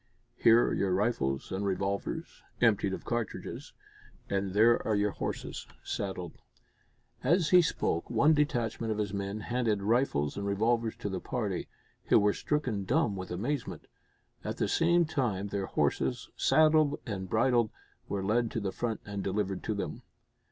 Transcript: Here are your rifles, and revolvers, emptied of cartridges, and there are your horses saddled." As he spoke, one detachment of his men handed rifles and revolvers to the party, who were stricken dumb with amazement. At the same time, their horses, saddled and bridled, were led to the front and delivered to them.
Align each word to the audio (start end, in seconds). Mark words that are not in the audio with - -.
Here 0.35 0.65
are 0.65 0.73
your 0.73 0.95
rifles, 0.95 1.51
and 1.51 1.63
revolvers, 1.63 2.41
emptied 2.59 2.91
of 2.91 3.05
cartridges, 3.05 3.71
and 4.31 4.55
there 4.55 4.81
are 4.83 4.95
your 4.95 5.11
horses 5.11 5.67
saddled." 5.83 6.39
As 7.23 7.51
he 7.51 7.61
spoke, 7.61 8.09
one 8.09 8.33
detachment 8.33 8.91
of 8.91 8.97
his 8.97 9.13
men 9.13 9.41
handed 9.41 9.83
rifles 9.83 10.37
and 10.37 10.47
revolvers 10.47 10.95
to 10.95 11.09
the 11.09 11.19
party, 11.19 11.67
who 12.05 12.17
were 12.17 12.33
stricken 12.33 12.83
dumb 12.83 13.15
with 13.15 13.29
amazement. 13.29 13.85
At 14.43 14.57
the 14.57 14.67
same 14.67 15.05
time, 15.05 15.49
their 15.49 15.67
horses, 15.67 16.31
saddled 16.35 16.99
and 17.05 17.29
bridled, 17.29 17.69
were 18.09 18.23
led 18.23 18.49
to 18.51 18.59
the 18.59 18.71
front 18.71 19.01
and 19.05 19.23
delivered 19.23 19.61
to 19.65 19.75
them. 19.75 20.01